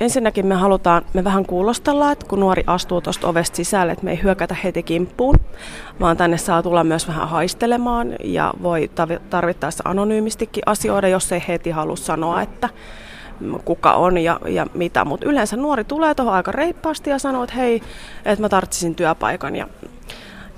[0.00, 4.10] ensinnäkin me halutaan, me vähän kuulostellaan, että kun nuori astuu tuosta ovesta sisälle, että me
[4.10, 5.34] ei hyökätä heti kimppuun,
[6.00, 8.90] vaan tänne saa tulla myös vähän haistelemaan ja voi
[9.30, 12.68] tarvittaessa anonyymistikin asioida, jos ei heti halua sanoa, että
[13.64, 15.04] kuka on ja, ja mitä.
[15.04, 17.82] Mutta yleensä nuori tulee tuohon aika reippaasti ja sanoo, että hei,
[18.24, 19.68] että mä tarvitsisin työpaikan ja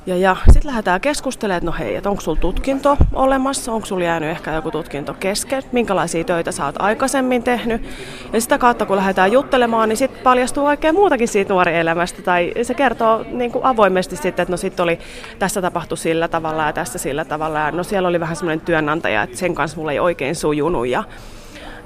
[0.07, 4.05] ja, ja sitten lähdetään keskustelemaan, että no hei, että onko sulla tutkinto olemassa, onko sulla
[4.05, 7.83] jäänyt ehkä joku tutkinto kesken, minkälaisia töitä sä oot aikaisemmin tehnyt.
[8.33, 12.23] Ja sitä kautta kun lähdetään juttelemaan, niin sitten paljastuu oikein muutakin siitä nuori elämästä.
[12.23, 14.99] Tai se kertoo niin kuin avoimesti sitten, että no sitten oli,
[15.39, 17.59] tässä tapahtui sillä tavalla ja tässä sillä tavalla.
[17.59, 20.87] Ja no siellä oli vähän semmoinen työnantaja, että sen kanssa mulla ei oikein sujunut.
[20.87, 21.05] Ja,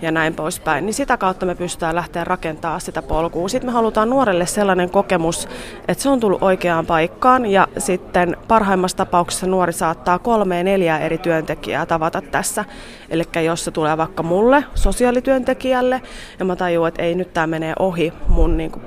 [0.05, 3.49] ja näin poispäin, niin sitä kautta me pystytään lähteä rakentamaan sitä polkua.
[3.49, 5.49] Sitten me halutaan nuorelle sellainen kokemus,
[5.89, 11.19] että se on tullut oikeaan paikkaan ja sitten parhaimmassa tapauksessa nuori saattaa kolme neljää eri
[11.19, 12.65] työntekijää tavata tässä.
[13.11, 16.03] Eli jos se tulee vaikka mulle, sosiaalityöntekijälle,
[16.39, 18.83] ja mä tajuan, että ei nyt tämä menee ohi mun niin kuin,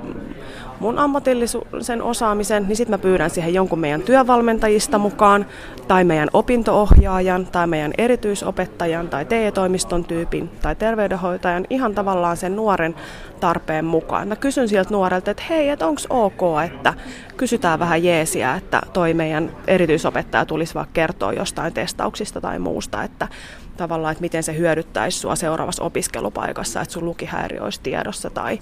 [0.80, 5.46] mun ammatillisen osaamisen, niin sitten mä pyydän siihen jonkun meidän työvalmentajista mukaan,
[5.88, 12.94] tai meidän opintoohjaajan, tai meidän erityisopettajan, tai TE-toimiston tyypin, tai terveydenhoitajan, ihan tavallaan sen nuoren
[13.40, 14.28] tarpeen mukaan.
[14.28, 16.94] Mä kysyn sieltä nuorelta, että hei, että onko ok, että
[17.36, 23.28] kysytään vähän jeesiä, että toi meidän erityisopettaja tulisi vaikka kertoa jostain testauksista tai muusta, että
[23.76, 28.58] tavallaan, että miten se hyödyttäisi sua seuraavassa opiskelupaikassa, että sun lukihäiriö olisi tiedossa tai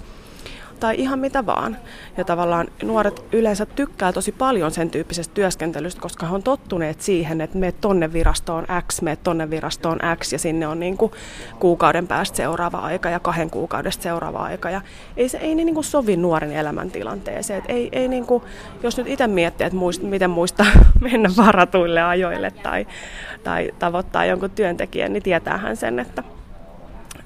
[0.81, 1.77] tai ihan mitä vaan.
[2.17, 7.41] Ja tavallaan nuoret yleensä tykkää tosi paljon sen tyyppisestä työskentelystä, koska he on tottuneet siihen,
[7.41, 11.13] että me tonne virastoon X, me tonne virastoon X ja sinne on niin kuin
[11.59, 14.71] kuukauden päästä seuraava aika ja kahden kuukaudesta seuraava aika.
[14.71, 14.81] Ja
[15.17, 17.63] ei se ei niin kuin sovi nuoren elämäntilanteeseen.
[17.69, 18.43] Ei, ei niin kuin,
[18.83, 20.67] jos nyt itse miettii, että muist, miten muista
[21.11, 22.87] mennä varatuille ajoille tai,
[23.45, 26.23] tai tavoittaa jonkun työntekijän, niin tietäähän sen, että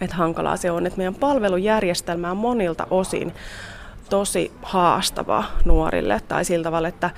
[0.00, 3.34] että hankalaa se on, että meidän palvelujärjestelmä on monilta osin
[4.10, 7.10] tosi haastava nuorille tai sillä tavalla, että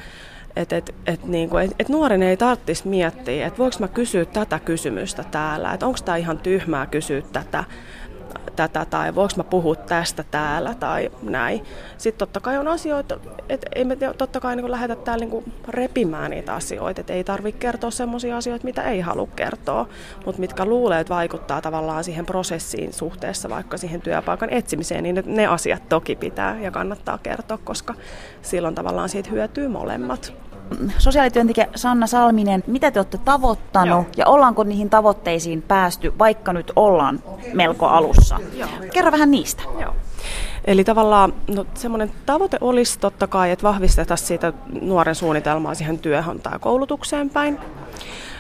[0.57, 4.25] et, et, et, niin kuin, et, et nuoren ei tarvitsisi miettiä, että voiko mä kysyä
[4.25, 7.65] tätä kysymystä täällä, että onko tämä ihan tyhmää kysyä tätä,
[8.57, 11.65] tätä tai voiko mä puhua tästä täällä tai näin.
[11.99, 16.31] Sitten totta kai on asioita, että ei me totta kai niin lähdetä täällä niin repimään
[16.31, 19.89] niitä asioita, että ei tarvitse kertoa sellaisia asioita, mitä ei halua kertoa,
[20.27, 25.47] mutta mitkä luulee, että vaikuttaa tavallaan siihen prosessiin suhteessa vaikka siihen työpaikan etsimiseen, niin ne
[25.47, 27.95] asiat toki pitää ja kannattaa kertoa, koska
[28.43, 30.52] silloin tavallaan siitä hyötyy molemmat
[30.99, 34.07] sosiaalityöntekijä Sanna Salminen, mitä te olette tavoittanut Joo.
[34.17, 37.23] ja ollaanko niihin tavoitteisiin päästy, vaikka nyt ollaan
[37.53, 38.41] melko alussa?
[38.57, 38.69] Joo.
[38.93, 39.63] Kerro vähän niistä.
[39.81, 39.95] Joo.
[40.65, 46.41] Eli tavallaan no, semmoinen tavoite olisi totta kai, että vahvistetaan siitä nuoren suunnitelmaa siihen työhön
[46.41, 47.59] tai koulutukseen päin.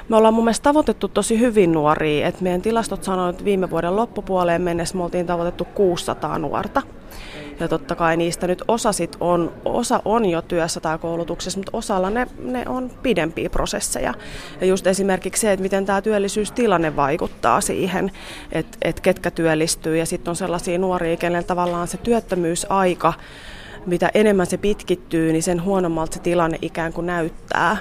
[0.08, 3.96] Me ollaan mun mielestä tavoitettu tosi hyvin nuoria, että meidän tilastot sanoivat, että viime vuoden
[3.96, 6.82] loppupuoleen mennessä me oltiin tavoitettu 600 nuorta.
[7.60, 11.76] Ja totta kai niistä nyt osa, sit on, osa on jo työssä tai koulutuksessa, mutta
[11.76, 14.14] osalla ne, ne on pidempiä prosesseja.
[14.60, 18.10] Ja just esimerkiksi se, että miten tämä työllisyystilanne vaikuttaa siihen,
[18.52, 19.96] että, että ketkä työllistyy.
[19.96, 23.12] Ja sitten on sellaisia nuoria, kenellä tavallaan se työttömyysaika,
[23.86, 27.76] mitä enemmän se pitkittyy, niin sen huonommalta se tilanne ikään kuin näyttää.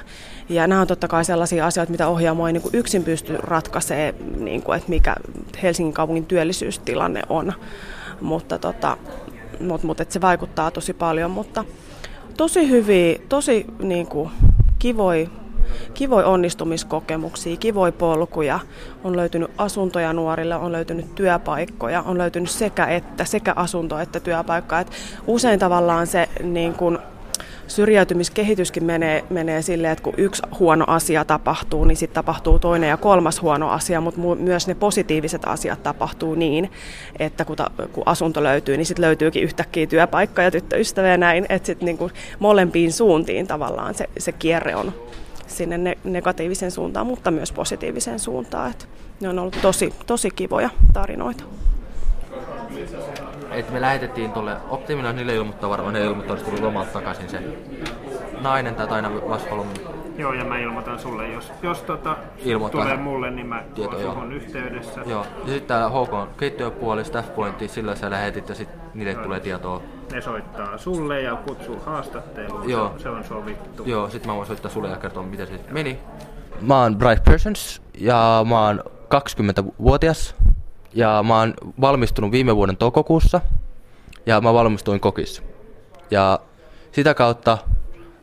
[0.50, 4.46] Ja nämä on totta kai sellaisia asioita, mitä ohjaamo ei niin kuin yksin pysty ratkaisemaan,
[4.46, 5.16] niin kuin, että mikä
[5.64, 7.54] Helsingin kaupungin työllisyystilanne on.
[8.22, 8.98] Mutta tota,
[9.68, 11.66] mutta mut, se vaikuttaa tosi paljon, mutta
[12.38, 14.30] tosi hyviä, tosi niin kuin,
[14.80, 15.30] kivoi,
[15.94, 18.60] kivoi onnistumiskokemuksia, kivoi polkuja.
[19.04, 24.80] On löytynyt asuntoja nuorille, on löytynyt työpaikkoja, on löytynyt sekä että, sekä asunto että työpaikka.
[24.80, 24.92] Et
[25.28, 26.98] usein tavallaan se niin kuin,
[27.76, 32.98] syrjäytymiskehityskin menee, menee silleen, että kun yksi huono asia tapahtuu, niin sitten tapahtuu toinen ja
[32.98, 36.72] kolmas huono asia, mutta myös ne positiiviset asiat tapahtuu niin,
[37.20, 41.46] että kun, ta, kun asunto löytyy, niin sitten löytyykin yhtäkkiä työpaikka ja tyttöystävä ja näin,
[41.50, 44.94] että sitten niinku molempiin suuntiin tavallaan se, se kierre on
[45.48, 48.72] sinne ne, negatiivisen suuntaan, mutta myös positiiviseen suuntaan.
[48.72, 48.86] Että
[49.22, 51.44] ne on ollut tosi, tosi kivoja tarinoita
[53.52, 57.44] että me lähetettiin tuolle Optimina niille ilmoittaa varmaan, ne ilmoittaa, että tuli lomalta takaisin se
[58.42, 59.68] nainen tai aina Vaspalon.
[60.18, 62.18] Joo, ja mä ilmoitan sulle, jos, jos tota,
[62.72, 65.02] tulee mulle, niin mä Tieto, oon yhteydessä.
[65.06, 69.40] Joo, ja sitten täällä HK keittiöpuoli, staff pointti, sillä sä lähetit ja sitten niille tulee
[69.40, 69.82] tietoa.
[70.12, 72.94] Ne soittaa sulle ja kutsuu haastatteluun, Joo.
[72.98, 73.84] Se, se on sovittu.
[73.86, 76.00] Joo, sitten mä voin soittaa sulle ja kertoa, miten se meni.
[76.62, 78.84] Mä oon Bright Persons ja mä oon
[79.16, 80.36] 20-vuotias
[80.94, 83.42] ja mä oon valmistunut viime vuoden toukokuussa
[84.26, 85.42] ja mä valmistuin kokissa.
[86.12, 86.40] Ja
[86.92, 87.58] sitä kautta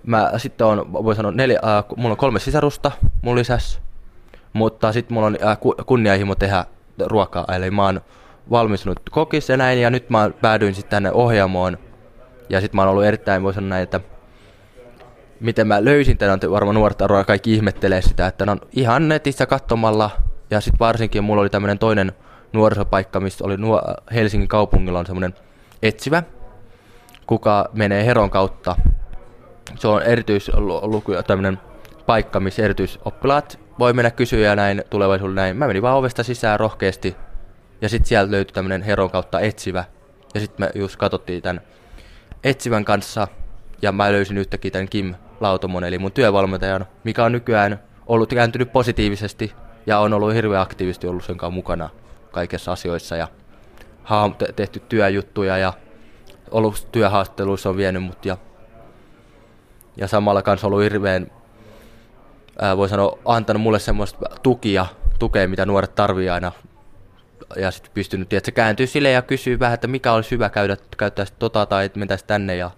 [0.07, 2.93] mä sitten on, voi sanoa, neljä, äh, mulla on kolme sisarusta
[3.23, 3.81] mun lisässä,
[4.53, 6.65] mutta sitten mulla on äh, kunnianhimo tehdä
[7.07, 8.01] ruokaa, eli mä oon
[8.51, 11.79] valmistunut kokissa ja näin, ja nyt mä päädyin sitten tänne ohjaamoon.
[12.51, 14.01] Ja sitten mä oon ollut erittäin, voi sanoa näin, että
[15.41, 20.11] miten mä löysin tämän, varmaan nuoret arvoja kaikki ihmettelee sitä, että no ihan netissä katsomalla,
[20.51, 22.13] ja sitten varsinkin mulla oli tämmöinen toinen
[22.53, 23.83] nuorisopaikka, missä oli nuo,
[24.15, 25.35] Helsingin kaupungilla on semmoinen
[25.83, 26.23] etsivä,
[27.27, 28.77] kuka menee Heron kautta.
[29.79, 31.59] Se on erityisluku, tämmöinen
[32.07, 35.57] paikka, missä erityisoppilaat voi mennä kysyä näin tulevaisuudessa näin.
[35.57, 37.17] Mä menin vaan ovesta sisään rohkeasti
[37.81, 39.85] ja sitten sieltä löytyi tämmöinen Heron kautta etsivä.
[40.35, 41.61] Ja sitten me just katsottiin tämän
[42.45, 43.29] etsivän kanssa
[43.83, 48.73] ja mä löysin yhtäkkiä tämän Kim Lautomon, eli mun työvalmentajan, mikä on nykyään ollut kääntynyt
[48.73, 49.53] positiivisesti
[49.87, 51.91] ja on ollut hirveän aktiivisesti ollut sen kanssa mukana
[52.39, 53.29] kaikissa asioissa ja
[54.57, 55.73] tehty työjuttuja ja
[56.51, 58.37] ollut työhaastatteluissa on vienyt mut ja,
[59.97, 61.31] ja samalla kanssa ollut hirveän,
[62.59, 64.87] ää, voi sanoa, antanut mulle semmoista tukia,
[65.19, 66.53] tukea, mitä nuoret tarvii aina.
[67.57, 70.77] Ja sitten pystynyt, että se kääntyy sille ja kysyy vähän, että mikä olisi hyvä käydä,
[70.97, 72.57] käyttää tota tai että mentäisi tänne.
[72.57, 72.71] Ja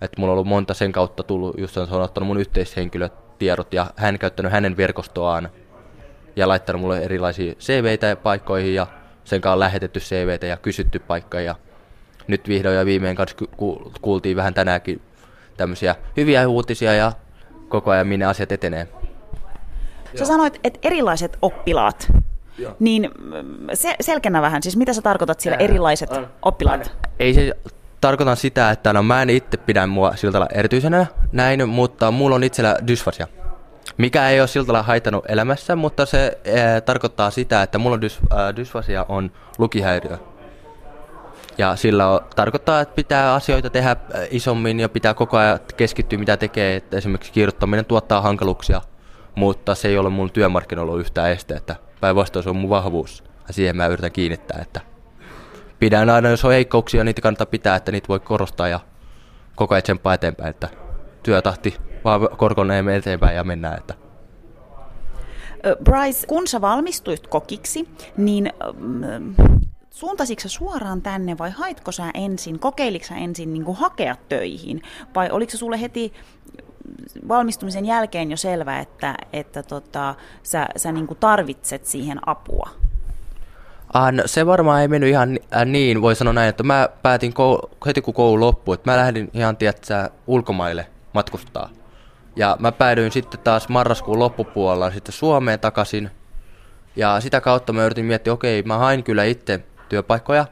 [0.00, 3.86] että mulla on ollut monta sen kautta tullut, just se on ottanut mun yhteishenkilötiedot ja
[3.96, 5.50] hän käyttänyt hänen verkostoaan
[6.38, 8.86] ja laittanut mulle erilaisia CVitä paikkoihin ja
[9.24, 11.42] sen kanssa on lähetetty CVtä ja kysytty paikkoja.
[11.42, 11.54] Ja
[12.26, 13.36] nyt vihdoin ja viimein kanssa
[14.00, 15.00] kuultiin vähän tänäänkin
[15.56, 17.12] tämmöisiä hyviä uutisia ja
[17.68, 18.88] koko ajan minne asiat etenee.
[20.14, 22.12] Sä sanoit, että erilaiset oppilaat,
[22.58, 22.76] Joo.
[22.78, 26.92] niin mm, se, selkänä vähän, siis mitä sä tarkoitat sillä erilaiset äh, oppilaat?
[27.18, 27.52] Ei se
[28.00, 32.44] tarkoitan sitä, että no, mä en itse pidä mua siltä erityisenä näin, mutta mulla on
[32.44, 33.26] itsellä dysfasia
[33.98, 38.00] mikä ei ole siltä lailla haitannut elämässä, mutta se ee, tarkoittaa sitä, että mulla on
[38.00, 40.18] dys, ää, dysfasia on lukihäiriö.
[41.58, 43.96] Ja sillä on, tarkoittaa, että pitää asioita tehdä
[44.30, 46.76] isommin ja pitää koko ajan keskittyä mitä tekee.
[46.76, 48.80] Että esimerkiksi kirjoittaminen tuottaa hankaluuksia,
[49.34, 51.54] mutta se ei ole mun työmarkkinoilla yhtään este.
[51.54, 54.58] Että päinvastoin se on mun vahvuus ja siihen mä yritän kiinnittää.
[54.62, 54.80] Että
[55.78, 58.80] pidän aina, jos on heikkouksia, niitä kannattaa pitää, että niitä voi korostaa ja
[59.56, 60.50] koko ajan eteenpäin.
[60.50, 60.68] Että
[61.22, 61.76] työtahti
[62.08, 63.78] vaan korkoneen eteenpäin ja mennään.
[63.78, 63.94] Että.
[65.84, 68.52] Bryce, kun sä valmistuit kokiksi, niin
[69.90, 74.82] suuntasitko sä suoraan tänne vai haitko sä ensin, kokeiliko sä ensin niin hakea töihin
[75.14, 76.12] vai oliko se sulle heti
[77.28, 82.70] valmistumisen jälkeen jo selvä, että, että tota, sä, sä niin tarvitset siihen apua?
[83.92, 87.70] Ah, no, se varmaan ei mennyt ihan niin, voi sanoa näin, että mä päätin koulu,
[87.86, 91.70] heti kun koulu loppui, että mä lähdin ihan tiedätkö, ulkomaille matkustaa.
[92.38, 96.10] Ja mä päädyin sitten taas marraskuun loppupuolella sitten Suomeen takaisin.
[96.96, 100.46] Ja sitä kautta mä yritin miettiä, okei, mä hain kyllä itse työpaikkoja.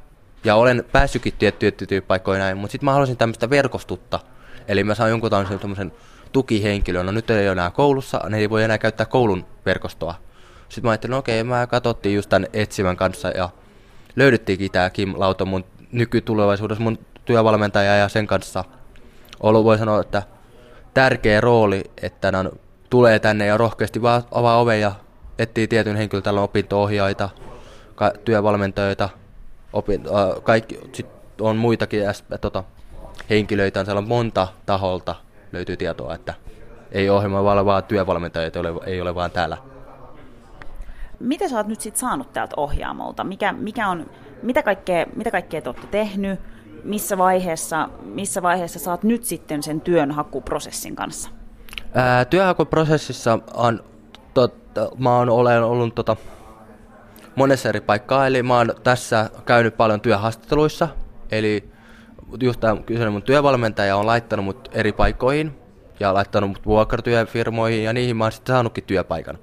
[0.45, 4.21] Ja olen päässytkin tiettyjä työpaikkoja näin, mutta sitten mä haluaisin tämmöistä verkostutta.
[4.69, 5.93] Eli mä saan jonkun tämmöisen
[6.33, 7.07] tukihenkilön.
[7.07, 10.15] No nyt ei ole enää koulussa, ne ei voi enää käyttää koulun verkostoa.
[10.69, 13.49] Sitten mä ajattelin, okei, mä katsottiin just tämän etsivän kanssa ja
[14.17, 18.65] löydettiinkin tämä Kim Lauto mun nykytulevaisuudessa mun työvalmentaja ja sen kanssa
[19.41, 20.23] ollut, voi sanoa, että
[20.97, 22.51] tärkeä rooli, että ne
[22.91, 24.93] tulee tänne ja rohkeasti vaan avaa oven ja
[25.39, 27.29] etsii tietyn henkilön, täällä on opinto-ohjaajia,
[28.25, 29.09] työvalmentajia,
[29.73, 31.07] opin, äh, kaikki, sit
[31.41, 32.65] on muitakin äh, tota,
[33.31, 35.15] henkilöitä, siellä on monta taholta
[35.53, 36.35] löytyy tietoa, että
[36.93, 39.57] ei ohjelma vaan vaan työvalmentajia, ole, ei ole vaan täällä.
[41.21, 43.25] Mitä sä oot nyt sit saanut täältä ohjaamolta?
[43.25, 44.11] Mikä, mikä on,
[44.43, 46.41] mitä, kaikkea, mitä kaikkea te olette tehnyt?
[46.87, 51.31] Missä vaiheessa, missä vaiheessa saat nyt sitten sen työnhakuprosessin kanssa?
[51.95, 53.85] Ää, työnhakuprosessissa on,
[54.35, 56.17] totta, mä oon olen ollut tota,
[57.37, 60.89] monessa eri paikkaa, eli mä oon tässä käynyt paljon työhaastatteluissa,
[61.31, 61.71] eli
[62.41, 65.59] just tämä kyseinen mun työvalmentaja on laittanut mut eri paikkoihin
[66.01, 69.39] ja laittanut mut vuokratyöfirmoihin ja niihin mä oon sitten saanutkin työpaikan.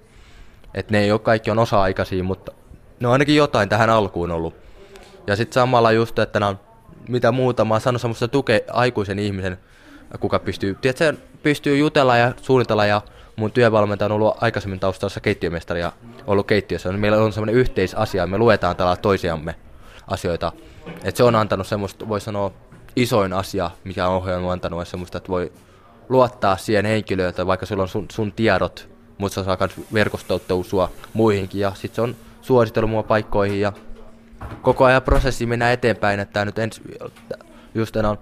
[0.74, 2.52] Et ne ei ole kaikki on osa-aikaisia, mutta
[3.00, 4.56] ne on ainakin jotain tähän alkuun ollut.
[5.28, 6.60] Ja sitten samalla just, että ne on
[7.08, 7.66] mitä muuta.
[7.66, 9.58] Mä oon saanut semmoista tukea aikuisen ihmisen,
[10.20, 13.02] kuka pystyy, tiedätkö, pystyy jutella ja suunnitella ja
[13.36, 15.92] mun työvalmentaja on ollut aikaisemmin taustalla keittiömestari ja
[16.28, 16.92] ollut keittiössä.
[16.92, 19.56] Meillä on semmoinen yhteisasia, me luetaan tällä toisiamme
[20.08, 20.52] asioita.
[21.04, 22.52] Et se on antanut semmoista, voi sanoa,
[22.96, 25.52] isoin asia, mikä on ohjelma antanut, on semmoista, että voi
[26.10, 30.92] luottaa siihen henkilöön, että vaikka sulla on sun, sun tiedot, mutta se saa myös verkostouttua
[31.14, 33.74] muihinkin ja sitten se on suositellut mua paikkoihin ja
[34.62, 36.82] koko ajan prosessi mennä eteenpäin, että nyt ens,
[37.76, 38.18] just on,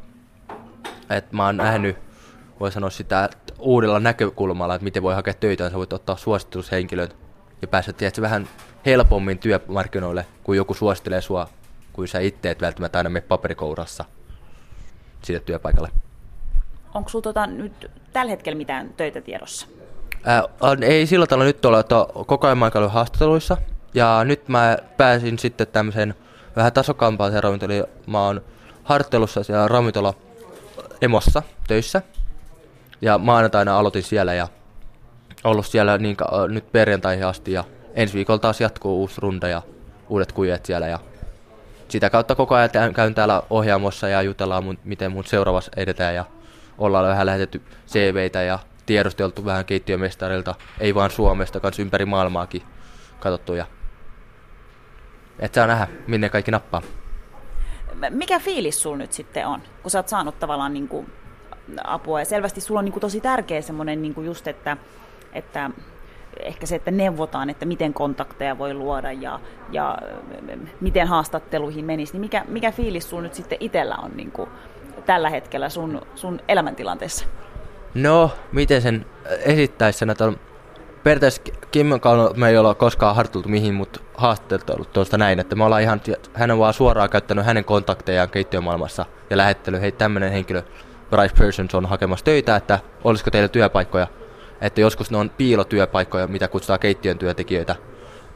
[1.10, 1.98] että mä oon nähnyt,
[2.60, 7.10] voi sanoa sitä uudella näkökulmalla, että miten voi hakea töitä, sä voit ottaa suositushenkilön
[7.62, 8.48] ja päästä tietysti vähän
[8.86, 11.50] helpommin työmarkkinoille, kun joku suosittelee sua,
[11.94, 14.06] kuin sä itse et välttämättä aina mene paperikourassa
[15.24, 15.90] siitä työpaikalle.
[16.94, 19.68] Onko sulla tota nyt tällä hetkellä mitään töitä tiedossa?
[20.26, 23.58] Ää, on, ei sillä tavalla nyt ole, että koko ajan mä haastatteluissa,
[23.94, 26.16] ja nyt mä pääsin sitten tämmöisen
[26.56, 27.74] vähän tasokampaa se ravintola.
[27.74, 28.42] Eli mä oon
[28.84, 30.14] harjoittelussa siellä ravintola
[31.02, 32.02] Emossa töissä.
[33.02, 34.48] Ja maanantaina aloitin siellä ja
[35.44, 36.18] ollut siellä niin,
[36.48, 39.62] nyt perjantaihin asti ja ensi viikolla taas jatkuu uusi runda ja
[40.10, 41.00] uudet kujet siellä ja
[41.88, 46.26] sitä kautta koko ajan käyn täällä ohjaamossa ja jutellaan, mun, miten mun seuraavassa edetään ja
[46.78, 52.62] ollaan vähän lähetetty CVitä ja tiedosteltu vähän keittiömestarilta, ei vaan Suomesta, kans ympäri maailmaakin
[53.20, 53.66] katsottu ja
[55.42, 56.82] et saa nähdä, minne kaikki nappaa.
[58.10, 61.12] Mikä fiilis sul nyt sitten on, kun sä oot saanut tavallaan niin kuin
[61.84, 64.78] apua ja selvästi sulla on niin kuin tosi tärkeä semmoinen niin kuin just, että,
[65.34, 65.70] että
[66.40, 69.40] ehkä se, että neuvotaan, että miten kontakteja voi luoda ja,
[69.72, 69.98] ja
[70.82, 74.50] miten haastatteluihin menisi, niin mikä, mikä fiilis sun nyt sitten itsellä on niin kuin
[75.06, 77.26] tällä hetkellä sun, sun elämäntilanteessa?
[77.94, 79.06] No, miten sen
[79.46, 80.38] esittäisi sen, että on
[81.04, 85.64] periaatteessa Kimmon kanssa me ei olla koskaan harjoiteltu mihin, mutta haastatteltu tuosta näin, että me
[85.64, 86.02] ollaan ihan,
[86.34, 90.64] hän on vaan suoraan käyttänyt hänen kontaktejaan keittiömaailmassa ja lähettänyt, hei tämmöinen henkilö,
[91.10, 94.08] Bryce Persons on hakemassa töitä, että olisiko teillä työpaikkoja
[94.62, 97.76] että joskus ne on piilotyöpaikkoja, mitä kutsutaan keittiön työntekijöitä,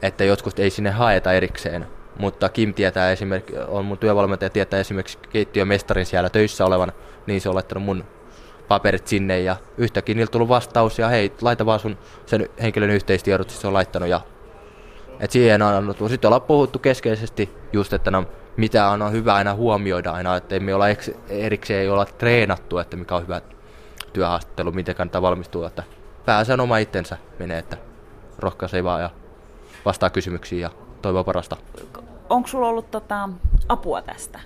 [0.02, 1.86] että joskus ei sinne haeta erikseen.
[2.18, 6.92] Mutta Kim tietää esimerkiksi, on mun työvalmentaja, tietää esimerkiksi keittiömestarin siellä töissä olevan,
[7.26, 8.04] niin se on laittanut mun
[8.68, 13.50] paperit sinne ja yhtäkkiä niillä tullut vastaus ja hei, laita vaan sun sen henkilön yhteistiedot,
[13.50, 14.20] siis se on laittanut ja
[15.20, 16.08] et siihen on annettu.
[16.08, 18.24] Sitten ollaan puhuttu keskeisesti just, että no,
[18.56, 20.86] mitä on hyvä aina huomioida aina, että me olla
[21.28, 23.40] erikseen ei olla treenattu, että mikä on hyvä
[24.12, 25.82] työhaastattelu, miten kannattaa valmistua, että
[26.24, 27.76] pääsen oma itsensä menee, että
[28.38, 29.10] rohkaisee vaan ja
[29.84, 30.70] vastaa kysymyksiin ja
[31.02, 31.56] toivoo parasta.
[32.30, 33.28] Onko sulla ollut tota,
[33.68, 34.40] apua tästä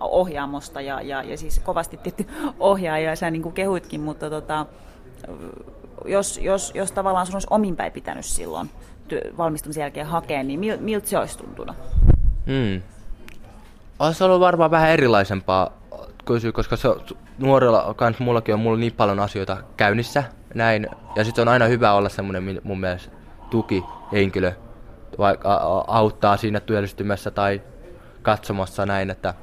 [0.00, 2.26] ohjaamosta ja, ja, ja siis kovasti tietty
[2.60, 4.66] ohjaaja, sä niin kuin kehuitkin, mutta tota,
[6.04, 8.70] jos, jos, jos tavallaan sun olisi omin päin pitänyt silloin
[9.12, 11.76] työ, valmistumisen jälkeen hakea, niin mil, miltä se olisi tuntunut?
[12.46, 12.82] Hmm.
[13.98, 15.72] Olisi ollut varmaan vähän erilaisempaa
[16.24, 16.88] kysyä, koska se,
[17.38, 20.86] nuorella kans mullakin on mulla niin paljon asioita käynnissä, näin.
[21.16, 23.12] Ja sitten on aina hyvä olla semmoinen mun mielestä
[23.50, 24.52] tukihenkilö,
[25.18, 27.62] vaikka auttaa siinä työllistymässä tai
[28.22, 29.34] katsomassa näin, että,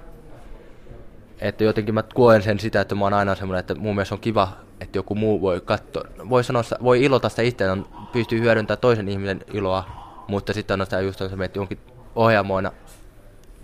[1.40, 4.22] että jotenkin mä koen sen sitä, että mä oon aina semmoinen, että mun mielestä on
[4.22, 4.50] kiva,
[4.82, 9.10] että joku muu voi katsoa, voi sanoa, voi ilota sitä itse, on, pystyy hyödyntämään toisen
[9.10, 9.86] ihmisen iloa,
[10.28, 11.80] mutta sitten on sitä just se, että jonkin
[12.16, 12.72] ohjaamoina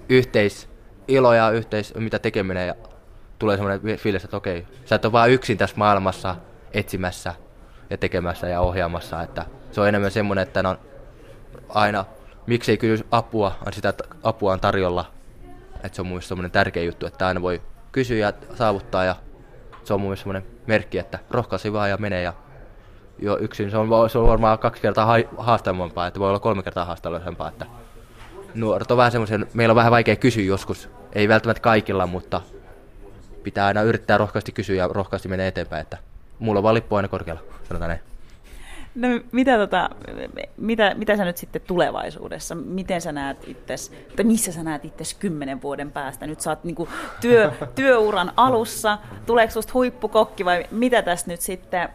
[0.10, 0.70] yhteis
[1.08, 2.76] ilo ja yhteis, mitä tekeminen ja
[3.40, 6.36] tulee semmoinen fiilis, että okei, sä et ole vaan yksin tässä maailmassa,
[6.74, 7.34] etsimässä
[7.90, 9.22] ja tekemässä ja ohjaamassa.
[9.22, 10.78] Että se on enemmän semmoinen, että on
[11.70, 12.06] aina,
[12.48, 15.12] miksei kysy apua, on sitä, apua on tarjolla.
[15.84, 17.62] Että se on mun semmoinen tärkeä juttu, että aina voi
[17.92, 19.16] kysyä ja saavuttaa ja
[19.84, 22.34] se on mun semmoinen merkki, että rohkaisi vaan ja menee ja
[23.20, 26.86] jo yksin se on, se on varmaan kaksi kertaa haastavampaa, että voi olla kolme kertaa
[26.86, 27.66] haastavempaa, että
[28.54, 32.42] nuoret on vähän semmoisen, meillä on vähän vaikea kysyä joskus, ei välttämättä kaikilla, mutta
[33.44, 35.98] pitää aina yrittää rohkeasti kysyä ja rohkeasti mennä eteenpäin, että
[36.40, 38.02] mulla on vaan lippu aina korkealla, sanotaan näin.
[38.96, 39.90] No, mitä, tota,
[40.58, 45.14] mitä, mitä sä nyt sitten tulevaisuudessa, miten sä näet itses, tai missä sä näet itses
[45.14, 46.28] kymmenen vuoden päästä?
[46.28, 46.90] Nyt sä oot niinku
[47.22, 51.90] työ, työuran alussa, tuleeko susta huippukokki vai mitä tästä nyt sitten,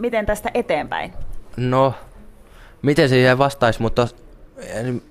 [0.00, 1.12] miten tästä eteenpäin?
[1.56, 1.94] No,
[2.82, 4.08] miten se jää vastaisi, mutta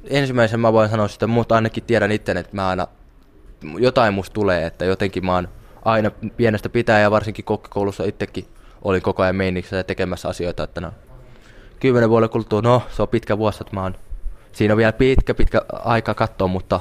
[0.10, 2.88] ensimmäisen mä voin sanoa sitä, mutta ainakin tiedän itse, että mä aina,
[3.78, 5.50] jotain musta tulee, että jotenkin mä oon
[5.86, 8.46] aina pienestä pitää ja varsinkin kokkikoulussa itsekin
[8.82, 10.92] olin koko ajan meiniksessä ja tekemässä asioita, että no,
[11.80, 13.96] kymmenen vuoden kuluttua, no se on pitkä vuosi, että mä oon,
[14.52, 16.80] siinä on vielä pitkä pitkä aika katsoa, mutta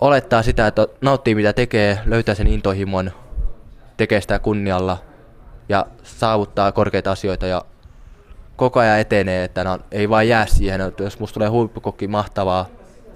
[0.00, 3.10] olettaa sitä, että nauttii mitä tekee, löytää sen intohimon,
[3.96, 4.98] tekee sitä kunnialla
[5.70, 7.64] ja saavuttaa korkeita asioita ja
[8.56, 12.66] koko ajan etenee, että no, ei vaan jää siihen, että jos musta tulee huippukokki mahtavaa,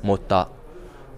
[0.03, 0.47] mutta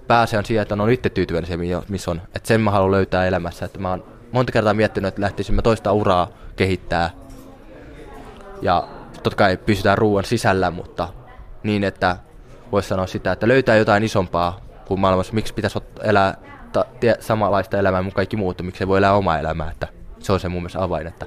[0.07, 2.23] pääse on siihen, että on itse tyytyväinen siihen, missä on.
[2.35, 3.65] Että sen mä haluan löytää elämässä.
[3.65, 7.11] Että mä oon monta kertaa miettinyt, että lähtisin mä toista uraa kehittää.
[8.63, 8.89] Ja
[9.23, 11.09] totta kai pysytään ruoan sisällä, mutta
[11.63, 12.17] niin, että
[12.73, 15.35] voisi sanoa sitä, että löytää jotain isompaa kuin maailmassa.
[15.35, 16.37] Miksi pitäisi elää
[16.73, 19.71] ta- tie- samanlaista elämää kuin kaikki muut, miksi ei voi elää omaa elämää.
[19.71, 19.96] Että
[20.27, 21.07] se on se mun mielestä avain.
[21.07, 21.27] Että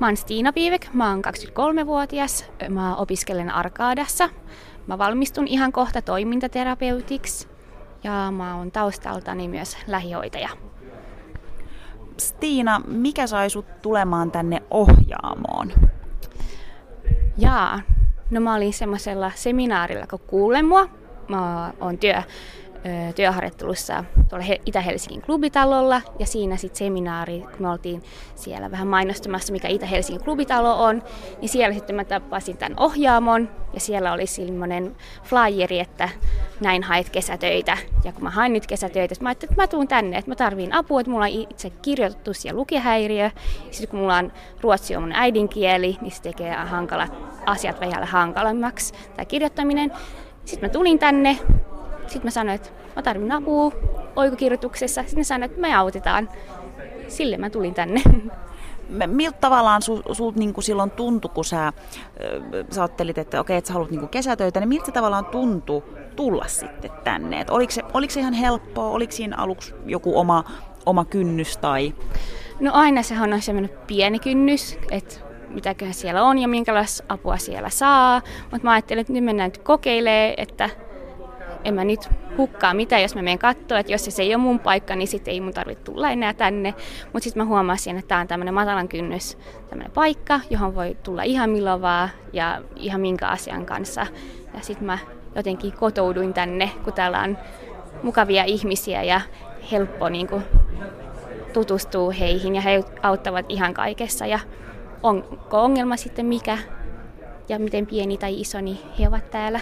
[0.00, 4.28] Mä oon Stiina Piivek, mä oon 23-vuotias, mä opiskelen Arkaadassa
[4.86, 7.48] Mä valmistun ihan kohta toimintaterapeutiksi
[8.04, 10.48] ja mä oon taustaltani myös lähihoitaja.
[12.18, 15.72] Stiina, mikä sai sut tulemaan tänne ohjaamoon?
[17.38, 17.80] Jaa,
[18.30, 20.88] no mä olin semmoisella seminaarilla, kun kuulen mua.
[21.28, 22.22] Mä oon työ
[23.14, 28.02] työharjoittelussa tuolla Itä-Helsingin klubitalolla ja siinä sitten seminaari, kun me oltiin
[28.34, 31.02] siellä vähän mainostamassa, mikä Itä-Helsingin klubitalo on,
[31.40, 36.08] niin siellä sitten mä tapasin tämän ohjaamon ja siellä oli semmoinen flyeri, että
[36.60, 37.78] näin haet kesätöitä.
[38.04, 40.74] Ja kun mä hain nyt kesätöitä, mä ajattelin, että mä tuun tänne, että mä tarviin
[40.74, 43.30] apua, että mulla on itse kirjoitus- ja lukihäiriö.
[43.70, 47.12] Sitten kun mulla on ruotsi on mun äidinkieli, niin se tekee hankalat
[47.46, 49.92] asiat vielä hankalammaksi, tämä kirjoittaminen.
[50.44, 51.38] Sitten mä tulin tänne,
[52.12, 53.72] sitten mä sanoin, että mä tarvitsen apua
[54.16, 55.02] oikukirjoituksessa.
[55.02, 56.28] Sitten ne sanoivat, että me autetaan.
[57.08, 58.02] Sille mä tulin tänne.
[59.06, 61.72] Miltä tavallaan sul, sul niin kuin silloin tuntui, kun sä,
[62.70, 65.82] sä ajattelit, että okei, että sä haluat niin kesätöitä, niin miltä se tavallaan tuntui
[66.16, 67.40] tulla sitten tänne?
[67.40, 68.88] Et oliko, se, oliko se ihan helppoa?
[68.88, 70.44] Oliko siinä aluksi joku oma,
[70.86, 71.94] oma kynnys tai...
[72.60, 75.14] No aina se on semmoinen pieni kynnys, että
[75.48, 78.22] mitäköhän siellä on ja minkälaista apua siellä saa.
[78.42, 80.70] Mutta mä ajattelin, että nyt mennään nyt kokeilemaan, että
[81.64, 84.58] en mä nyt hukkaa mitään, jos mä menen katsoa, että jos se ei ole mun
[84.58, 86.74] paikka, niin sitten ei mun tarvitse tulla enää tänne.
[87.12, 89.38] Mutta sitten mä huomasin, että tämä on tämmöinen matalan kynnys
[89.68, 94.06] tämmöinen paikka, johon voi tulla ihan milloin vaan ja ihan minkä asian kanssa.
[94.54, 94.98] Ja sitten mä
[95.34, 97.38] jotenkin kotouduin tänne, kun täällä on
[98.02, 99.20] mukavia ihmisiä ja
[99.72, 100.42] helppo niin kuin,
[101.52, 104.26] tutustua heihin ja he auttavat ihan kaikessa.
[104.26, 104.38] Ja
[105.02, 106.58] onko ongelma sitten mikä
[107.48, 109.60] ja miten pieni tai iso, niin he ovat täällä.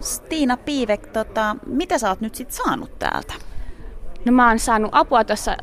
[0.00, 3.34] Stiina Piivek, tota, mitä sä oot nyt sitten saanut täältä?
[4.24, 5.56] No mä oon saanut apua tuossa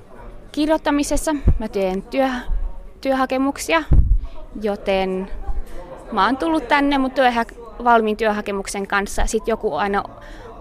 [0.51, 1.35] kirjoittamisessa.
[1.59, 2.29] Mä teen työ,
[3.01, 3.83] työhakemuksia,
[4.61, 5.31] joten
[6.11, 7.45] mä oon tullut tänne mun työhä,
[7.83, 9.25] valmiin työhakemuksen kanssa.
[9.25, 10.03] Sitten joku aina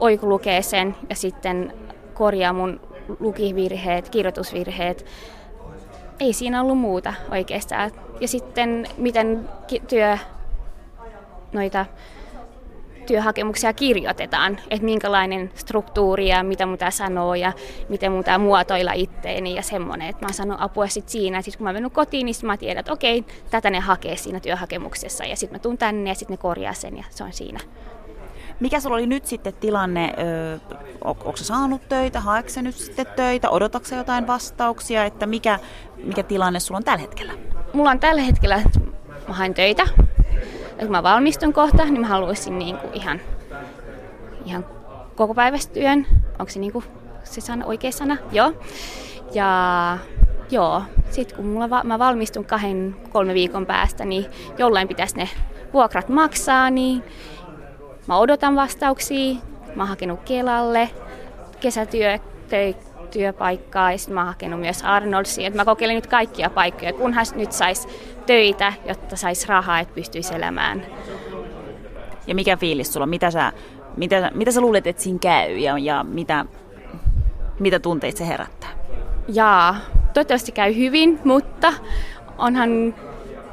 [0.00, 1.72] oiku lukee sen ja sitten
[2.14, 2.80] korjaa mun
[3.20, 5.06] lukivirheet, kirjoitusvirheet.
[6.20, 7.90] Ei siinä ollut muuta oikeastaan.
[8.20, 9.48] Ja sitten miten
[9.88, 10.18] työ
[11.52, 11.86] noita
[13.10, 17.52] työhakemuksia kirjoitetaan, että minkälainen struktuuri ja mitä mun sanoo ja
[17.88, 20.08] miten mun muotoilla itteeni ja semmoinen.
[20.08, 21.42] Että mä sanon apua sit siinä.
[21.42, 25.24] Sitten kun mä menen kotiin, niin mä tiedän, että okei, tätä ne hakee siinä työhakemuksessa
[25.24, 27.60] ja sitten mä tuun tänne ja sitten ne korjaa sen ja se on siinä.
[28.60, 30.58] Mikä sulla oli nyt sitten tilanne, öö,
[31.04, 35.58] onko sä saanut töitä, haetko nyt sitten töitä, odotatko jotain vastauksia, että mikä,
[36.04, 37.32] mikä tilanne sulla on tällä hetkellä?
[37.72, 38.62] Mulla on tällä hetkellä,
[39.28, 39.86] mä haen töitä,
[40.80, 43.20] että kun mä valmistun kohta, niin mä haluaisin niin kuin ihan,
[44.44, 44.66] ihan
[45.16, 46.06] koko päivästyön.
[46.38, 46.84] Onko se niin kuin
[47.24, 48.16] se sana, oikea sana?
[48.32, 48.52] Joo.
[49.34, 49.98] Ja
[50.50, 54.26] joo, sitten kun mulla va- mä valmistun kahden, kolme viikon päästä, niin
[54.58, 55.28] jollain pitäisi ne
[55.72, 57.02] vuokrat maksaa, niin
[58.06, 59.34] mä odotan vastauksia.
[59.74, 60.90] Mä oon hakenut Kelalle
[61.60, 62.18] kesätyö,
[63.10, 65.46] työpaikkaa ja sitten mä oon hakenut myös Arnoldsiin.
[65.46, 67.88] Et mä kokeilin nyt kaikkia paikkoja, kunhan nyt sais
[68.26, 70.86] töitä, jotta sais rahaa, että pystyisi elämään.
[72.26, 73.06] Ja mikä fiilis sulla?
[73.06, 73.52] Mitä sä,
[73.96, 76.44] mitä, mitä sä luulet, että siinä käy ja, ja mitä,
[77.58, 78.70] mitä tunteita se herättää?
[79.28, 79.76] Jaa,
[80.14, 81.72] toivottavasti käy hyvin, mutta
[82.38, 82.94] onhan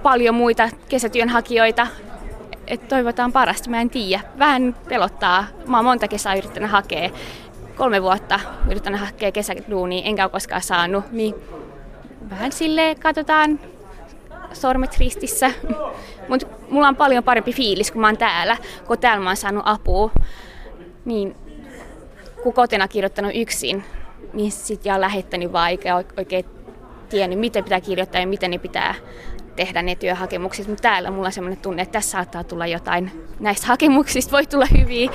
[0.04, 1.88] paljon muita kesätyönhakijoita,
[2.67, 4.24] että toivotaan parasta, mä en tiedä.
[4.39, 5.46] Vähän pelottaa.
[5.67, 7.10] Mä oon monta kesää yrittänyt hakea
[7.78, 11.36] kolme vuotta yrittänyt hakea kesäduunia, enkä ole koskaan saanut, niin
[12.30, 13.60] vähän sille katsotaan
[14.54, 15.52] sormet ristissä.
[16.30, 19.63] Mutta mulla on paljon parempi fiilis, kun mä oon täällä, kun täällä mä oon saanut
[19.66, 20.12] apua.
[21.06, 21.36] Niin,
[22.44, 23.84] kun kotona kirjoittanut yksin,
[24.34, 26.46] niin sit jää lähettänyt vaan eikä oikein
[27.10, 28.96] tiennyt, miten pitää kirjoittaa ja miten ne pitää
[29.56, 30.68] tehdä ne työhakemukset.
[30.68, 33.28] Mutta täällä mulla on sellainen tunne, että tässä saattaa tulla jotain.
[33.40, 35.12] Näistä hakemuksista voi tulla hyviä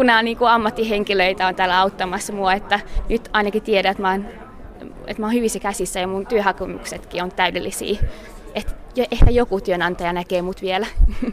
[0.00, 4.10] kun nämä niin kuin ammattihenkilöitä on täällä auttamassa mua, että nyt ainakin tiedän, että mä
[4.10, 4.26] oon,
[5.06, 8.00] että mä oon hyvissä käsissä ja mun työhakemuksetkin on täydellisiä.
[8.54, 8.72] Että
[9.10, 10.86] ehkä joku työnantaja näkee mut vielä.